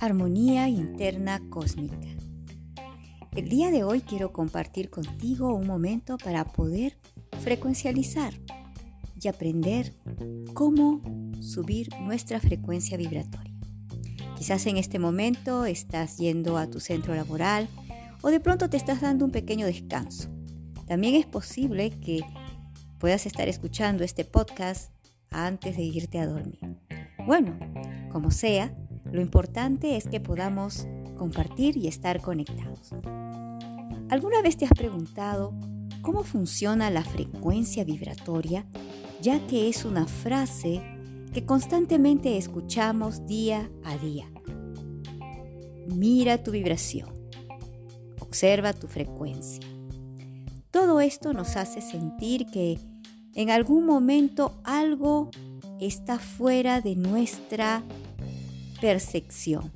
[0.00, 2.08] Armonía Interna Cósmica.
[3.36, 6.96] El día de hoy quiero compartir contigo un momento para poder
[7.40, 8.32] frecuencializar
[9.20, 9.94] y aprender
[10.54, 11.02] cómo
[11.42, 13.52] subir nuestra frecuencia vibratoria.
[14.38, 17.68] Quizás en este momento estás yendo a tu centro laboral
[18.22, 20.30] o de pronto te estás dando un pequeño descanso.
[20.86, 22.22] También es posible que
[22.96, 24.94] puedas estar escuchando este podcast
[25.28, 26.78] antes de irte a dormir.
[27.26, 27.58] Bueno,
[28.10, 28.74] como sea,
[29.12, 32.92] lo importante es que podamos compartir y estar conectados.
[34.08, 35.52] ¿Alguna vez te has preguntado
[36.02, 38.66] cómo funciona la frecuencia vibratoria?
[39.20, 40.82] Ya que es una frase
[41.32, 44.30] que constantemente escuchamos día a día.
[45.86, 47.08] Mira tu vibración.
[48.20, 49.64] Observa tu frecuencia.
[50.70, 52.78] Todo esto nos hace sentir que
[53.34, 55.30] en algún momento algo
[55.80, 57.82] está fuera de nuestra
[58.80, 59.70] percepción.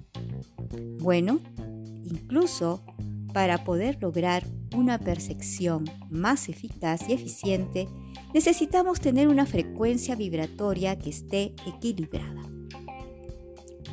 [1.01, 1.41] Bueno,
[2.05, 2.83] incluso
[3.33, 7.89] para poder lograr una percepción más eficaz y eficiente,
[8.33, 12.43] necesitamos tener una frecuencia vibratoria que esté equilibrada.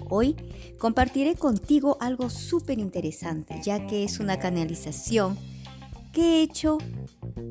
[0.10, 0.36] Hoy
[0.78, 5.38] compartiré contigo algo súper interesante, ya que es una canalización
[6.12, 6.78] que he hecho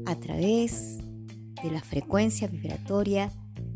[0.07, 0.99] a través
[1.63, 3.33] de la frecuencia vibratoria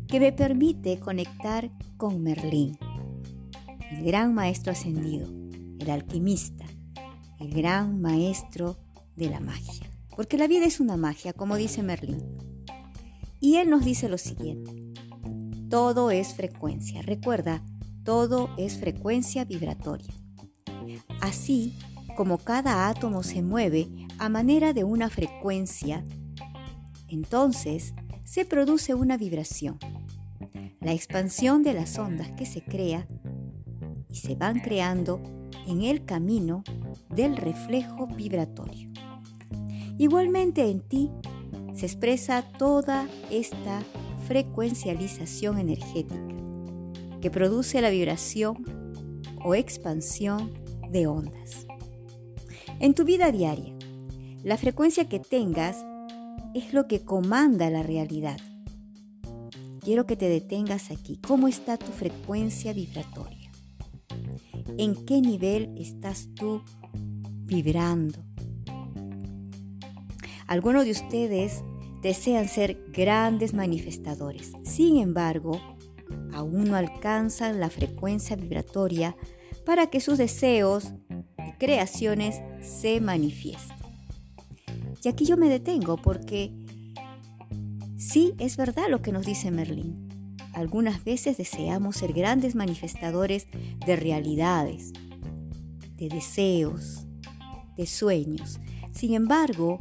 [0.07, 2.77] que me permite conectar con Merlín,
[3.91, 5.27] el gran maestro ascendido,
[5.79, 6.65] el alquimista,
[7.39, 8.77] el gran maestro
[9.15, 9.89] de la magia.
[10.15, 12.23] Porque la vida es una magia, como dice Merlín.
[13.39, 14.71] Y él nos dice lo siguiente,
[15.69, 17.01] todo es frecuencia.
[17.01, 17.61] Recuerda,
[18.03, 20.13] todo es frecuencia vibratoria.
[21.21, 21.75] Así
[22.15, 26.05] como cada átomo se mueve a manera de una frecuencia,
[27.09, 29.77] entonces se produce una vibración.
[30.79, 33.07] La expansión de las ondas que se crea
[34.15, 35.21] y se van creando
[35.67, 36.63] en el camino
[37.09, 38.89] del reflejo vibratorio.
[39.97, 41.11] Igualmente en ti
[41.73, 43.83] se expresa toda esta
[44.25, 46.33] frecuencialización energética
[47.21, 48.93] que produce la vibración
[49.43, 50.53] o expansión
[50.91, 51.67] de ondas.
[52.79, 53.75] En tu vida diaria,
[54.43, 55.85] la frecuencia que tengas
[56.53, 58.39] es lo que comanda la realidad.
[59.81, 61.17] Quiero que te detengas aquí.
[61.17, 63.44] ¿Cómo está tu frecuencia vibratoria?
[64.77, 66.61] ¿En qué nivel estás tú
[67.45, 68.19] vibrando?
[70.47, 71.63] Algunos de ustedes
[72.01, 74.51] desean ser grandes manifestadores.
[74.63, 75.59] Sin embargo,
[76.33, 79.15] aún no alcanzan la frecuencia vibratoria
[79.65, 83.75] para que sus deseos y creaciones se manifiesten.
[85.03, 86.51] Y aquí yo me detengo porque
[87.97, 90.04] sí es verdad lo que nos dice Merlín.
[90.55, 93.47] Algunas veces deseamos ser grandes manifestadores
[93.85, 94.93] de realidades,
[95.97, 97.05] de deseos,
[97.77, 98.59] de sueños.
[98.91, 99.77] Sin embargo,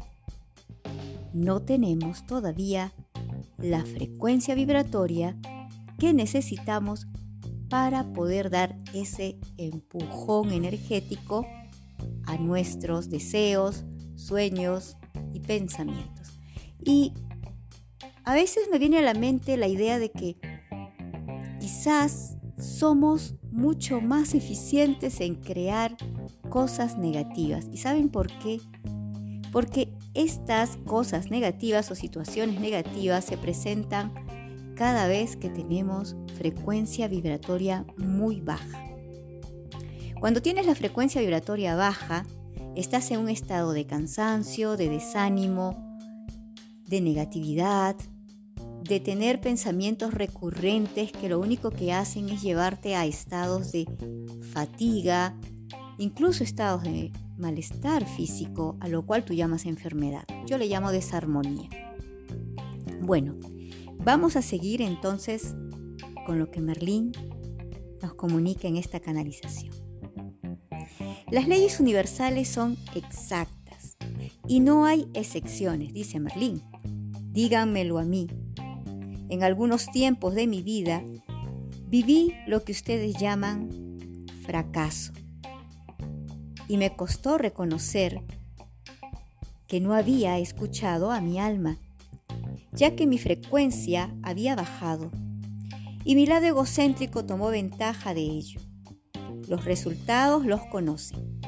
[1.32, 2.92] no tenemos todavía
[3.56, 5.36] la frecuencia vibratoria
[5.98, 7.06] que necesitamos
[7.70, 11.46] para poder dar ese empujón energético
[12.26, 13.84] a nuestros deseos,
[14.16, 14.96] sueños,
[15.34, 16.38] y pensamientos.
[16.82, 17.12] Y
[18.24, 20.36] a veces me viene a la mente la idea de que
[21.64, 25.96] quizás somos mucho más eficientes en crear
[26.50, 27.68] cosas negativas.
[27.72, 28.60] ¿Y saben por qué?
[29.50, 34.12] Porque estas cosas negativas o situaciones negativas se presentan
[34.76, 38.84] cada vez que tenemos frecuencia vibratoria muy baja.
[40.20, 42.26] Cuando tienes la frecuencia vibratoria baja,
[42.76, 45.98] estás en un estado de cansancio, de desánimo,
[46.86, 47.96] de negatividad,
[48.84, 53.86] de tener pensamientos recurrentes que lo único que hacen es llevarte a estados de
[54.52, 55.34] fatiga,
[55.96, 60.24] incluso estados de malestar físico, a lo cual tú llamas enfermedad.
[60.46, 61.70] Yo le llamo desarmonía.
[63.00, 63.36] Bueno,
[63.96, 65.54] vamos a seguir entonces
[66.26, 67.12] con lo que Merlín
[68.02, 69.72] nos comunica en esta canalización.
[71.30, 73.96] Las leyes universales son exactas
[74.46, 76.60] y no hay excepciones, dice Merlín.
[77.32, 78.28] Díganmelo a mí.
[79.28, 81.02] En algunos tiempos de mi vida
[81.88, 83.68] viví lo que ustedes llaman
[84.44, 85.12] fracaso
[86.68, 88.22] y me costó reconocer
[89.66, 91.78] que no había escuchado a mi alma,
[92.72, 95.10] ya que mi frecuencia había bajado
[96.04, 98.60] y mi lado egocéntrico tomó ventaja de ello.
[99.48, 101.40] Los resultados los conocen.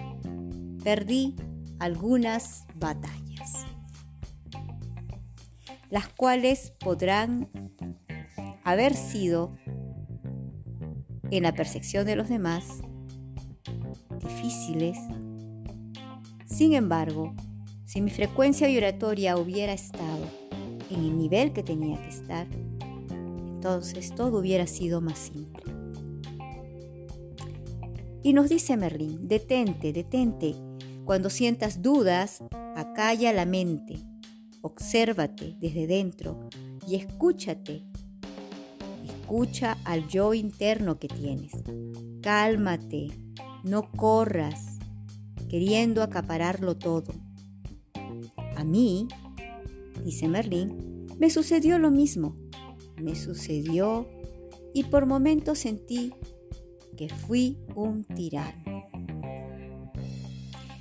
[0.83, 1.35] Perdí
[1.79, 3.67] algunas batallas,
[5.91, 7.49] las cuales podrán
[8.65, 9.57] haber sido,
[11.31, 12.83] en la percepción de los demás,
[14.21, 14.97] difíciles.
[16.47, 17.35] Sin embargo,
[17.85, 20.25] si mi frecuencia vibratoria hubiera estado
[20.91, 22.47] en el nivel que tenía que estar,
[23.49, 25.63] entonces todo hubiera sido más simple.
[28.23, 30.57] Y nos dice Merlín, detente, detente.
[31.05, 32.43] Cuando sientas dudas,
[32.75, 34.03] acalla la mente,
[34.67, 36.49] obsérvate desde dentro
[36.87, 37.83] y escúchate.
[39.05, 41.53] Escucha al yo interno que tienes.
[42.23, 43.09] Cálmate,
[43.65, 44.79] no corras,
[45.49, 47.13] queriendo acapararlo todo.
[48.57, 49.09] A mí,
[50.05, 52.37] dice Merlín, me sucedió lo mismo.
[53.01, 54.09] Me sucedió
[54.75, 56.13] y por momentos sentí
[56.97, 58.87] que fui un tirano.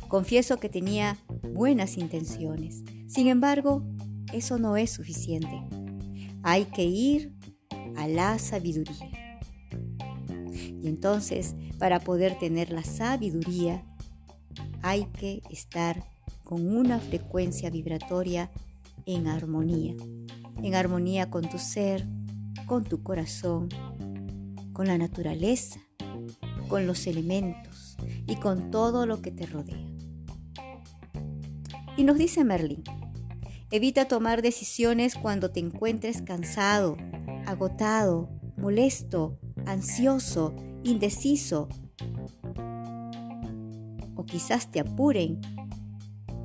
[0.08, 1.18] Confieso que tenía
[1.52, 2.84] buenas intenciones.
[3.08, 3.84] Sin embargo,
[4.34, 5.62] eso no es suficiente.
[6.44, 7.34] Hay que ir
[7.96, 9.40] a la sabiduría.
[10.82, 13.84] Y entonces, para poder tener la sabiduría,
[14.82, 16.04] hay que estar
[16.44, 18.52] con una frecuencia vibratoria
[19.06, 19.96] en armonía.
[20.62, 22.08] En armonía con tu ser,
[22.66, 23.70] con tu corazón,
[24.74, 25.80] con la naturaleza,
[26.68, 27.98] con los elementos
[28.28, 29.95] y con todo lo que te rodea.
[31.98, 32.84] Y nos dice Merlín,
[33.72, 36.98] evita tomar decisiones cuando te encuentres cansado,
[37.46, 41.70] agotado, molesto, ansioso, indeciso
[44.16, 45.40] o quizás te apuren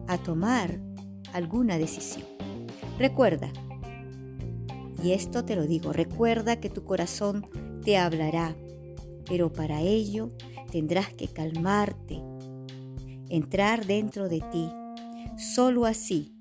[0.07, 0.81] a tomar
[1.33, 2.27] alguna decisión.
[2.99, 3.51] Recuerda,
[5.03, 7.47] y esto te lo digo, recuerda que tu corazón
[7.85, 8.55] te hablará,
[9.27, 10.31] pero para ello
[10.71, 12.23] tendrás que calmarte,
[13.29, 14.69] entrar dentro de ti.
[15.41, 16.37] Solo así,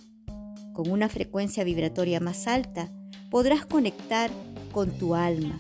[0.74, 2.92] con una frecuencia vibratoria más alta,
[3.32, 4.30] podrás conectar
[4.74, 5.58] con tu alma.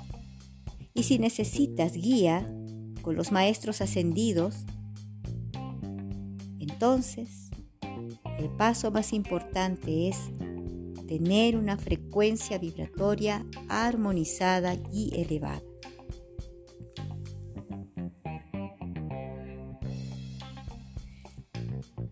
[0.93, 2.53] Y si necesitas guía
[3.01, 4.65] con los maestros ascendidos,
[6.59, 7.49] entonces
[8.39, 10.17] el paso más importante es
[11.07, 15.68] tener una frecuencia vibratoria armonizada y elevada.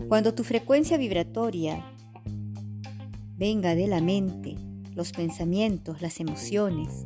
[0.07, 1.85] Cuando tu frecuencia vibratoria
[3.35, 4.55] venga de la mente,
[4.95, 7.05] los pensamientos, las emociones,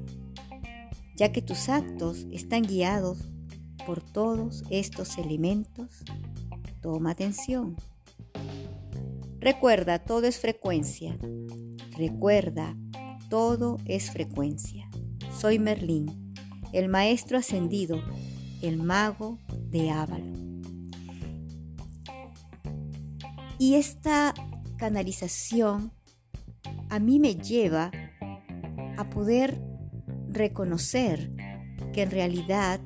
[1.16, 3.18] ya que tus actos están guiados
[3.88, 6.04] por todos estos elementos,
[6.82, 7.76] toma atención.
[9.40, 11.18] Recuerda, todo es frecuencia.
[11.98, 12.78] Recuerda,
[13.30, 14.88] todo es frecuencia.
[15.36, 16.36] Soy Merlín,
[16.72, 18.00] el maestro ascendido,
[18.62, 19.40] el mago
[19.72, 20.31] de Ávalo.
[23.62, 24.34] Y esta
[24.78, 25.92] canalización
[26.90, 27.92] a mí me lleva
[28.98, 29.62] a poder
[30.30, 31.32] reconocer
[31.94, 32.82] que en realidad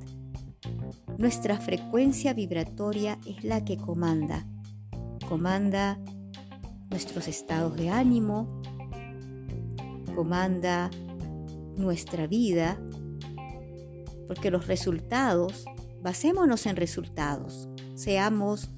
[1.17, 4.45] nuestra frecuencia vibratoria es la que comanda.
[5.29, 5.97] Comanda
[6.89, 8.61] nuestros estados de ánimo,
[10.13, 10.91] comanda
[11.77, 12.77] nuestra vida,
[14.27, 15.63] porque los resultados,
[16.01, 18.71] basémonos en resultados, seamos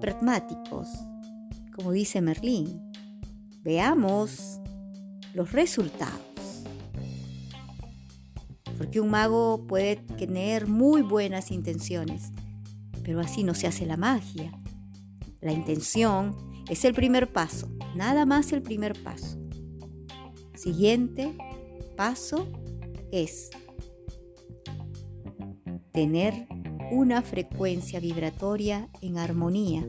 [0.00, 0.88] pragmáticos,
[1.74, 2.80] como dice Merlín.
[3.62, 4.60] Veamos
[5.34, 6.20] los resultados.
[8.78, 12.30] Porque un mago puede tener muy buenas intenciones,
[13.02, 14.52] pero así no se hace la magia.
[15.40, 16.36] La intención
[16.68, 19.38] es el primer paso, nada más el primer paso.
[20.54, 21.36] Siguiente
[21.96, 22.48] paso
[23.12, 23.50] es
[25.92, 26.46] tener
[26.90, 29.86] una frecuencia vibratoria en armonía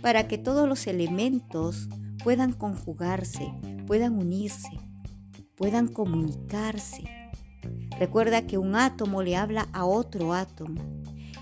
[0.00, 1.88] para que todos los elementos
[2.22, 3.52] puedan conjugarse,
[3.86, 4.70] puedan unirse,
[5.56, 7.04] puedan comunicarse.
[7.98, 10.80] Recuerda que un átomo le habla a otro átomo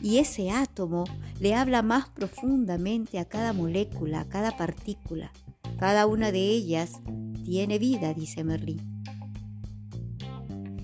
[0.00, 1.04] y ese átomo
[1.40, 5.32] le habla más profundamente a cada molécula, a cada partícula.
[5.78, 7.00] Cada una de ellas
[7.44, 8.80] tiene vida, dice Merlín.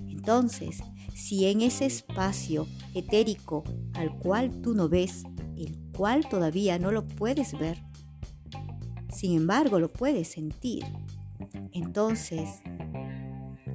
[0.09, 0.83] Entonces,
[1.15, 3.63] si en ese espacio etérico
[3.93, 5.23] al cual tú no ves,
[5.95, 7.83] cual todavía no lo puedes ver,
[9.09, 10.83] sin embargo lo puedes sentir,
[11.73, 12.61] entonces,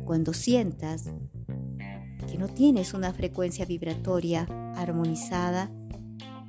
[0.05, 1.11] cuando sientas
[2.31, 4.47] que no tienes una frecuencia vibratoria
[4.77, 5.71] armonizada,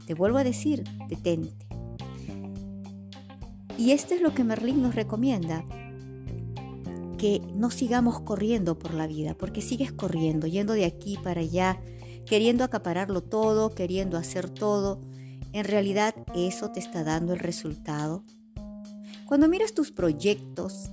[0.05, 1.67] te vuelvo a decir, detente.
[3.77, 5.63] Y esto es lo que Merlín nos recomienda,
[7.17, 11.79] que no sigamos corriendo por la vida, porque sigues corriendo, yendo de aquí para allá,
[12.25, 15.01] queriendo acapararlo todo, queriendo hacer todo.
[15.51, 18.23] En realidad eso te está dando el resultado.
[19.25, 20.91] Cuando miras tus proyectos,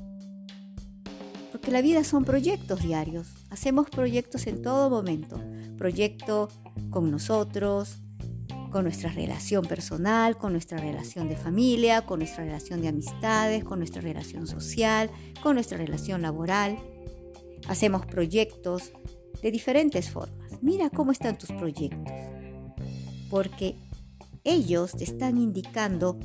[1.53, 5.41] porque la vida son proyectos diarios, hacemos proyectos en todo momento,
[5.77, 6.49] proyecto
[6.91, 7.99] con nosotros,
[8.71, 13.79] con nuestra relación personal, con nuestra relación de familia, con nuestra relación de amistades, con
[13.79, 15.11] nuestra relación social,
[15.43, 16.79] con nuestra relación laboral.
[17.69, 18.93] Hacemos proyectos
[19.43, 20.63] de diferentes formas.
[20.63, 22.13] Mira cómo están tus proyectos.
[23.31, 23.77] Porque
[24.47, 26.19] ellos te están indicando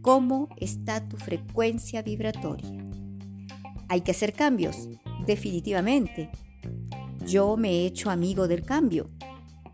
[0.00, 2.70] cómo está tu frecuencia vibratoria.
[3.88, 4.88] Hay que hacer cambios,
[5.26, 6.30] definitivamente.
[7.26, 9.10] Yo me he hecho amigo del cambio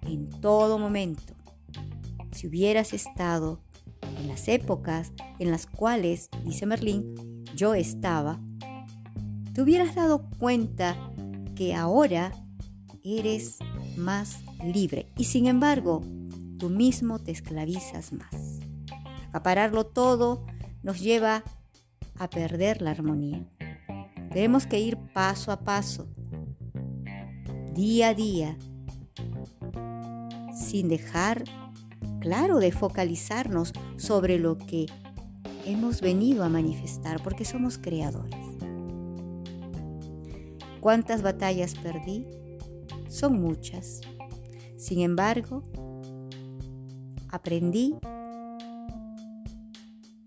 [0.02, 1.34] en todo momento.
[2.32, 3.60] Si hubieras estado
[4.18, 8.40] en las épocas en las cuales, dice Merlín, yo estaba,
[9.52, 10.96] te hubieras dado cuenta
[11.54, 12.32] que ahora
[13.04, 13.58] eres
[13.96, 16.02] más libre y sin embargo
[16.60, 18.60] tú mismo te esclavizas más.
[19.30, 20.44] Acapararlo todo
[20.82, 21.42] nos lleva
[22.18, 23.48] a perder la armonía.
[24.30, 26.06] Tenemos que ir paso a paso,
[27.74, 28.58] día a día,
[30.54, 31.44] sin dejar,
[32.20, 34.84] claro, de focalizarnos sobre lo que
[35.64, 38.38] hemos venido a manifestar, porque somos creadores.
[40.80, 42.26] ¿Cuántas batallas perdí?
[43.08, 44.02] Son muchas.
[44.76, 45.62] Sin embargo,
[47.30, 47.94] aprendí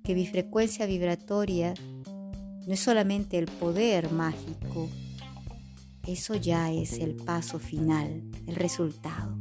[0.04, 1.74] que mi frecuencia vibratoria
[2.68, 4.90] no es solamente el poder mágico,
[6.08, 9.38] eso ya es el paso final, el resultado.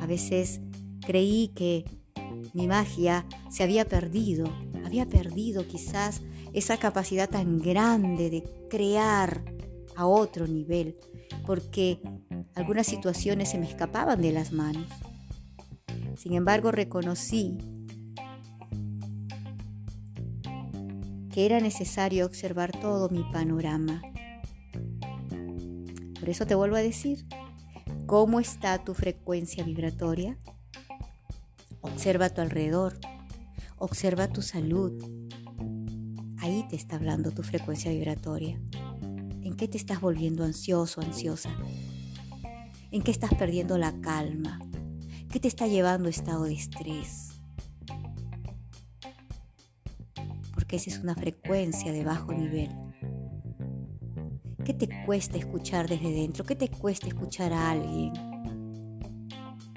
[0.00, 0.60] A veces
[1.06, 1.84] creí que
[2.52, 4.46] mi magia se había perdido,
[4.84, 9.44] había perdido quizás esa capacidad tan grande de crear
[9.96, 10.96] a otro nivel,
[11.46, 12.00] porque
[12.54, 14.86] algunas situaciones se me escapaban de las manos.
[16.20, 17.56] Sin embargo, reconocí
[21.32, 24.02] que era necesario observar todo mi panorama.
[26.18, 27.24] Por eso te vuelvo a decir,
[28.04, 30.36] ¿cómo está tu frecuencia vibratoria?
[31.80, 32.98] Observa a tu alrededor,
[33.78, 34.92] observa tu salud.
[36.36, 38.60] Ahí te está hablando tu frecuencia vibratoria.
[39.40, 41.48] ¿En qué te estás volviendo ansioso, ansiosa?
[42.90, 44.60] ¿En qué estás perdiendo la calma?
[45.30, 47.30] ¿Qué te está llevando a estado de estrés?
[50.70, 52.70] que esa es una frecuencia de bajo nivel.
[54.64, 56.44] ¿Qué te cuesta escuchar desde dentro?
[56.44, 58.12] ¿Qué te cuesta escuchar a alguien?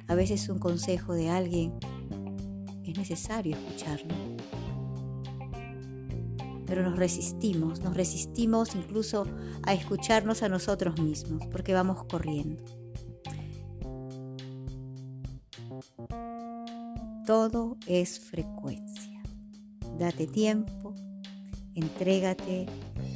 [0.07, 1.74] A veces un consejo de alguien
[2.86, 4.13] es necesario escucharlo.
[6.67, 9.25] Pero nos resistimos, nos resistimos incluso
[9.63, 12.83] a escucharnos a nosotros mismos porque vamos corriendo.
[17.25, 19.24] Todo es frecuencia.
[19.98, 20.94] Date tiempo,
[21.74, 22.65] entrégate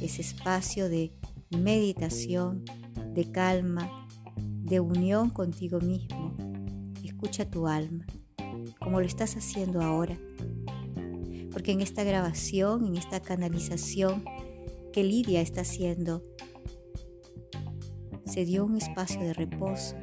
[0.00, 1.12] ese espacio de
[1.50, 2.64] meditación,
[3.12, 6.34] de calma, de unión contigo mismo.
[7.04, 8.06] Escucha tu alma,
[8.78, 10.18] como lo estás haciendo ahora.
[11.52, 14.24] Porque en esta grabación, en esta canalización
[14.90, 16.24] que Lidia está haciendo,
[18.24, 19.96] se dio un espacio de reposo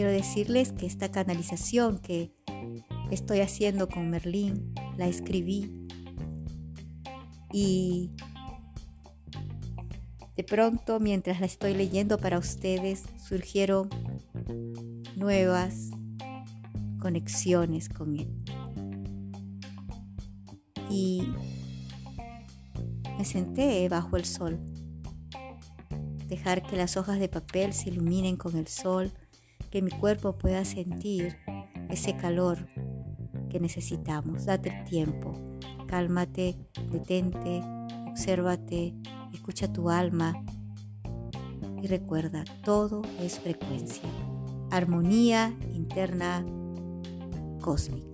[0.00, 2.32] quiero decirles que esta canalización que
[3.10, 5.86] estoy haciendo con Merlín la escribí.
[7.52, 8.10] Y
[10.38, 13.90] de pronto mientras la estoy leyendo para ustedes surgieron
[15.16, 15.90] nuevas
[16.98, 18.30] conexiones con él.
[20.88, 21.28] Y
[23.18, 24.58] me senté bajo el sol,
[26.26, 29.12] dejar que las hojas de papel se iluminen con el sol,
[29.70, 31.36] que mi cuerpo pueda sentir
[31.88, 32.68] ese calor
[33.48, 34.46] que necesitamos.
[34.46, 35.32] Date el tiempo,
[35.86, 36.56] cálmate,
[36.90, 37.62] detente,
[38.08, 38.94] obsérvate,
[39.32, 40.34] escucha tu alma
[41.82, 44.08] y recuerda, todo es frecuencia,
[44.70, 46.44] armonía interna
[47.60, 48.09] cósmica.